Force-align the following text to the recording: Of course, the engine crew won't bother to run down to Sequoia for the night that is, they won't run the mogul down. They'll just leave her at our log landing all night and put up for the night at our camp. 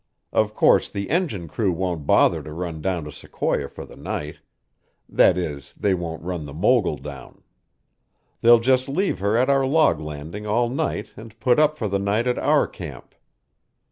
Of 0.33 0.55
course, 0.55 0.89
the 0.89 1.11
engine 1.11 1.47
crew 1.47 1.71
won't 1.71 2.07
bother 2.07 2.41
to 2.41 2.53
run 2.53 2.81
down 2.81 3.03
to 3.03 3.11
Sequoia 3.11 3.67
for 3.67 3.85
the 3.85 3.95
night 3.95 4.37
that 5.07 5.37
is, 5.37 5.75
they 5.75 5.93
won't 5.93 6.23
run 6.23 6.45
the 6.45 6.55
mogul 6.55 6.97
down. 6.97 7.43
They'll 8.41 8.57
just 8.61 8.89
leave 8.89 9.19
her 9.19 9.37
at 9.37 9.47
our 9.47 9.63
log 9.67 9.99
landing 9.99 10.47
all 10.47 10.69
night 10.69 11.11
and 11.15 11.39
put 11.39 11.59
up 11.59 11.77
for 11.77 11.87
the 11.87 11.99
night 11.99 12.25
at 12.25 12.39
our 12.39 12.65
camp. 12.67 13.13